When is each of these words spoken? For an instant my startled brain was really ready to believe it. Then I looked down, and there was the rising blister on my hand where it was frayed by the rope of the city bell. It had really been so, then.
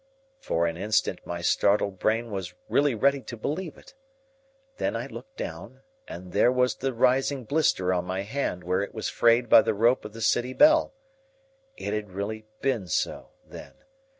For 0.39 0.65
an 0.65 0.77
instant 0.77 1.21
my 1.27 1.41
startled 1.43 1.99
brain 1.99 2.31
was 2.31 2.55
really 2.67 2.95
ready 2.95 3.21
to 3.21 3.37
believe 3.37 3.77
it. 3.77 3.93
Then 4.77 4.95
I 4.95 5.05
looked 5.05 5.37
down, 5.37 5.81
and 6.07 6.31
there 6.31 6.51
was 6.51 6.73
the 6.77 6.91
rising 6.91 7.43
blister 7.43 7.93
on 7.93 8.05
my 8.05 8.21
hand 8.23 8.63
where 8.63 8.81
it 8.81 8.95
was 8.95 9.09
frayed 9.09 9.47
by 9.47 9.61
the 9.61 9.75
rope 9.75 10.03
of 10.03 10.13
the 10.13 10.21
city 10.23 10.53
bell. 10.53 10.95
It 11.77 11.93
had 11.93 12.09
really 12.13 12.47
been 12.63 12.87
so, 12.87 13.29
then. 13.45 13.75